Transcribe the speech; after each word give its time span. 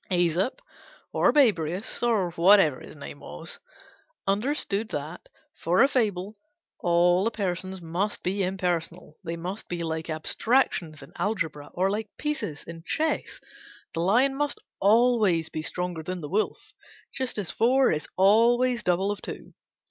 Æsop, 0.09 0.57
or 1.13 1.31
Babrius 1.31 2.01
(or 2.01 2.31
whatever 2.31 2.79
his 2.79 2.95
name 2.95 3.19
was), 3.19 3.59
understood 4.25 4.89
that, 4.89 5.29
for 5.61 5.83
a 5.83 5.87
fable, 5.87 6.35
all 6.79 7.23
the 7.23 7.29
persons 7.29 7.83
must 7.83 8.23
be 8.23 8.41
impersonal. 8.41 9.19
They 9.23 9.35
must 9.35 9.67
be 9.69 9.83
like 9.83 10.09
abstractions 10.09 11.03
in 11.03 11.13
algebra, 11.19 11.69
or 11.75 11.91
like 11.91 12.09
pieces 12.17 12.63
in 12.63 12.81
chess. 12.81 13.39
The 13.93 13.99
lion 13.99 14.33
must 14.35 14.57
always 14.79 15.49
be 15.49 15.61
stronger 15.61 16.01
than 16.01 16.21
the 16.21 16.29
wolf, 16.29 16.73
just 17.13 17.37
as 17.37 17.51
four 17.51 17.91
is 17.91 18.07
always 18.17 18.81
double 18.81 19.11
of 19.11 19.21
two. 19.21 19.53